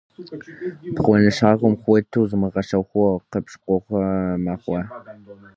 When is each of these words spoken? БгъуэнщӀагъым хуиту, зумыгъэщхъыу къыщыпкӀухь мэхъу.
БгъуэнщӀагъым 0.93 1.73
хуиту, 1.81 2.27
зумыгъэщхъыу 2.29 3.21
къыщыпкӀухь 3.31 3.91
мэхъу. 4.43 4.75